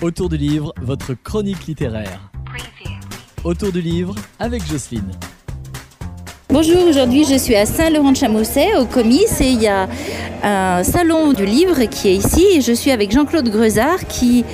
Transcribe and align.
Autour 0.00 0.28
du 0.28 0.36
livre, 0.36 0.72
votre 0.80 1.14
chronique 1.14 1.66
littéraire. 1.66 2.30
Autour 3.42 3.72
du 3.72 3.80
livre 3.80 4.14
avec 4.38 4.64
Jocelyne. 4.64 5.10
Bonjour, 6.50 6.86
aujourd'hui 6.88 7.24
je 7.24 7.36
suis 7.36 7.56
à 7.56 7.66
Saint-Laurent-de-Chamousset 7.66 8.76
au 8.76 8.84
Comice 8.84 9.40
et 9.40 9.48
il 9.48 9.60
y 9.60 9.66
a 9.66 9.88
un 10.44 10.84
salon 10.84 11.32
du 11.32 11.44
livre 11.44 11.82
qui 11.86 12.10
est 12.10 12.14
ici 12.14 12.46
et 12.54 12.60
je 12.60 12.72
suis 12.72 12.92
avec 12.92 13.10
Jean-Claude 13.10 13.48
Grezard 13.48 14.06
qui 14.06 14.44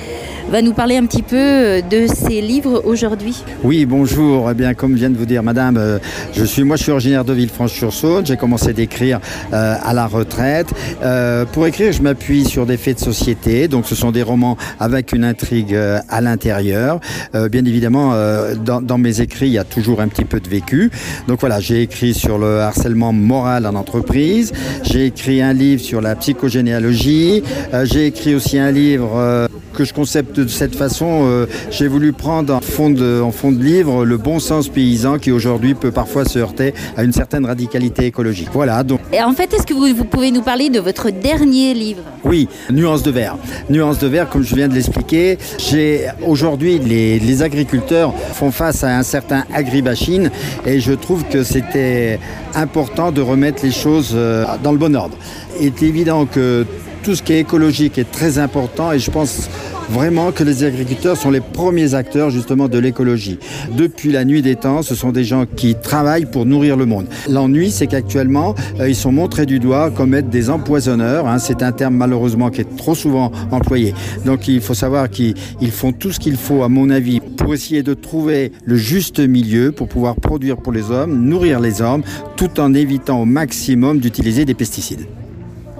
va 0.49 0.61
nous 0.61 0.73
parler 0.73 0.97
un 0.97 1.05
petit 1.05 1.23
peu 1.23 1.81
de 1.89 2.07
ses 2.07 2.41
livres 2.41 2.83
aujourd'hui. 2.85 3.43
Oui, 3.63 3.85
bonjour. 3.85 4.49
Eh 4.51 4.53
bien, 4.53 4.73
comme 4.73 4.95
vient 4.95 5.09
de 5.09 5.17
vous 5.17 5.25
dire 5.25 5.43
Madame, 5.43 5.77
euh, 5.77 5.99
je 6.33 6.43
suis, 6.43 6.63
moi, 6.63 6.75
je 6.75 6.83
suis 6.83 6.91
originaire 6.91 7.25
de 7.25 7.33
Villefranche-sur-Saône. 7.33 8.25
J'ai 8.25 8.37
commencé 8.37 8.73
d'écrire 8.73 9.19
euh, 9.53 9.75
à 9.83 9.93
la 9.93 10.07
retraite. 10.07 10.67
Euh, 11.03 11.45
pour 11.45 11.65
écrire, 11.67 11.91
je 11.91 12.01
m'appuie 12.01 12.45
sur 12.45 12.65
des 12.65 12.77
faits 12.77 12.99
de 12.99 13.03
société. 13.03 13.67
Donc, 13.67 13.85
ce 13.85 13.95
sont 13.95 14.11
des 14.11 14.23
romans 14.23 14.57
avec 14.79 15.13
une 15.13 15.23
intrigue 15.23 15.73
euh, 15.73 15.99
à 16.09 16.21
l'intérieur. 16.21 16.99
Euh, 17.33 17.49
bien 17.49 17.65
évidemment, 17.65 18.11
euh, 18.13 18.55
dans, 18.55 18.81
dans 18.81 18.97
mes 18.97 19.21
écrits, 19.21 19.47
il 19.47 19.53
y 19.53 19.57
a 19.57 19.63
toujours 19.63 20.01
un 20.01 20.07
petit 20.07 20.25
peu 20.25 20.39
de 20.39 20.47
vécu. 20.47 20.91
Donc 21.27 21.39
voilà, 21.39 21.59
j'ai 21.59 21.81
écrit 21.81 22.13
sur 22.13 22.37
le 22.37 22.59
harcèlement 22.59 23.13
moral 23.13 23.65
en 23.65 23.75
entreprise. 23.75 24.53
J'ai 24.83 25.07
écrit 25.07 25.41
un 25.41 25.53
livre 25.53 25.81
sur 25.81 26.01
la 26.01 26.15
psychogénéalogie. 26.15 27.43
Euh, 27.73 27.85
j'ai 27.85 28.07
écrit 28.07 28.35
aussi 28.35 28.59
un 28.59 28.71
livre 28.71 29.13
euh, 29.15 29.47
que 29.75 29.83
je 29.83 29.93
concepte 29.93 30.39
de 30.39 30.47
cette 30.47 30.75
façon. 30.75 31.21
euh, 31.25 31.45
j'ai 31.69 31.87
voulu 31.87 32.13
prendre 32.13 32.53
en 32.53 32.61
fond, 32.61 32.89
de, 32.89 33.21
en 33.21 33.31
fond 33.31 33.51
de 33.51 33.61
livre 33.63 34.05
le 34.05 34.17
bon 34.17 34.39
sens 34.39 34.69
paysan 34.69 35.19
qui 35.19 35.31
aujourd'hui 35.31 35.73
peut 35.75 35.91
parfois 35.91 36.25
se 36.25 36.39
heurter 36.39 36.73
à 36.97 37.03
une 37.03 37.11
certaine 37.13 37.45
radicalité 37.45 38.05
écologique. 38.05 38.49
Voilà, 38.53 38.83
donc 38.83 38.99
Et 39.13 39.21
en 39.21 39.33
fait, 39.33 39.53
est-ce 39.53 39.65
que 39.67 39.73
vous, 39.73 39.93
vous 39.95 40.05
pouvez 40.05 40.31
nous 40.31 40.41
parler 40.41 40.69
de 40.69 40.79
votre 40.79 41.09
dernier 41.11 41.73
livre? 41.73 42.01
Oui, 42.23 42.47
nuance 42.71 43.03
de 43.03 43.11
verre. 43.11 43.37
Nuance 43.69 43.99
de 43.99 44.07
verre, 44.07 44.29
comme 44.29 44.43
je 44.43 44.55
viens 44.55 44.67
de 44.67 44.73
l'expliquer. 44.73 45.37
J'ai 45.59 46.05
aujourd'hui 46.25 46.79
les, 46.79 47.19
les 47.19 47.43
agriculteurs 47.43 48.13
font 48.33 48.51
face 48.51 48.83
à 48.83 48.97
un 48.97 49.03
certain 49.03 49.43
agribashing 49.53 50.29
et 50.65 50.79
je 50.79 50.93
trouve 50.93 51.23
que 51.25 51.43
c'était 51.43 52.19
important 52.53 53.11
de 53.11 53.21
remettre 53.21 53.63
les 53.63 53.71
choses 53.71 54.11
euh, 54.15 54.45
dans 54.63 54.71
le 54.71 54.77
bon 54.77 54.95
ordre. 54.95 55.17
Il 55.59 55.67
est 55.67 55.83
évident 55.83 56.25
que 56.25 56.65
tout 57.05 57.13
ce 57.13 57.21
qui 57.21 57.33
est 57.33 57.39
écologique 57.39 57.99
est 57.99 58.11
très 58.11 58.39
important 58.39 58.91
et 58.91 58.97
je 58.97 59.11
pense 59.11 59.47
vraiment 59.91 60.31
que 60.31 60.43
les 60.43 60.63
agriculteurs 60.63 61.15
sont 61.15 61.29
les 61.29 61.39
premiers 61.39 61.93
acteurs 61.93 62.31
justement 62.31 62.67
de 62.67 62.79
l'écologie. 62.79 63.37
Depuis 63.77 64.11
la 64.11 64.25
nuit 64.25 64.41
des 64.41 64.55
temps, 64.55 64.81
ce 64.81 64.95
sont 64.95 65.11
des 65.11 65.23
gens 65.23 65.45
qui 65.45 65.75
travaillent 65.75 66.25
pour 66.25 66.47
nourrir 66.47 66.75
le 66.75 66.87
monde. 66.87 67.05
L'ennui, 67.29 67.69
c'est 67.69 67.85
qu'actuellement, 67.85 68.55
euh, 68.79 68.89
ils 68.89 68.95
sont 68.95 69.11
montrés 69.11 69.45
du 69.45 69.59
doigt 69.59 69.91
comme 69.91 70.15
être 70.15 70.31
des 70.31 70.49
empoisonneurs. 70.49 71.27
hein. 71.27 71.37
C'est 71.37 71.61
un 71.61 71.71
terme 71.71 71.93
malheureusement 71.93 72.49
qui 72.49 72.61
est 72.61 72.75
trop 72.75 72.95
souvent 72.95 73.31
employé. 73.51 73.93
Donc 74.25 74.47
il 74.47 74.59
faut 74.59 74.73
savoir 74.73 75.11
qu'ils 75.11 75.35
ils 75.61 75.69
font 75.69 75.91
tout 75.91 76.11
ce 76.11 76.19
qu'il 76.19 76.37
faut, 76.37 76.63
à 76.63 76.69
mon 76.69 76.89
avis, 76.89 77.19
pour 77.19 77.53
essayer 77.53 77.83
de 77.83 77.93
trouver 77.93 78.51
le 78.65 78.77
juste 78.77 79.19
milieu 79.19 79.71
pour 79.71 79.87
pouvoir 79.89 80.15
produire 80.15 80.57
pour 80.57 80.73
les 80.73 80.89
hommes, 80.89 81.23
nourrir 81.23 81.59
les 81.59 81.83
hommes, 81.83 82.01
tout 82.35 82.59
en 82.59 82.73
évitant 82.73 83.21
au 83.21 83.25
maximum 83.25 83.99
d'utiliser 83.99 84.43
des 84.43 84.55
pesticides. 84.55 85.05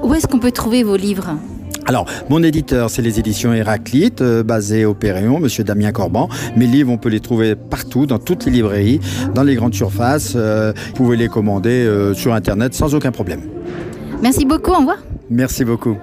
Où 0.06 0.14
est-ce 0.14 0.28
qu'on 0.28 0.38
peut 0.38 0.52
trouver 0.52 0.84
vos 0.84 0.98
livres 0.98 1.32
Alors, 1.88 2.06
mon 2.30 2.44
éditeur, 2.44 2.92
c'est 2.92 3.02
les 3.02 3.18
éditions 3.18 3.54
Héraclite, 3.54 4.22
euh, 4.22 4.44
basées 4.44 4.86
au 4.86 4.94
Péréon, 4.94 5.40
Monsieur 5.40 5.64
Damien 5.64 5.92
Corban. 5.92 6.30
Mes 6.56 6.68
livres, 6.68 6.92
on 6.92 6.98
peut 6.98 7.10
les 7.10 7.22
trouver 7.22 7.56
partout, 7.56 8.06
dans 8.06 8.20
toutes 8.20 8.46
les 8.46 8.52
librairies, 8.52 9.00
dans 9.34 9.42
les 9.42 9.56
grandes 9.56 9.74
surfaces. 9.74 10.34
Euh, 10.36 10.74
vous 10.90 10.94
pouvez 10.94 11.18
les 11.18 11.28
commander 11.28 11.72
euh, 11.72 12.14
sur 12.14 12.36
Internet 12.36 12.76
sans 12.76 12.94
aucun 12.94 13.12
problème. 13.12 13.42
Merci 14.22 14.46
beaucoup, 14.46 14.74
au 14.74 14.78
revoir. 14.78 14.98
Merci 15.32 15.66
beaucoup. 15.66 15.98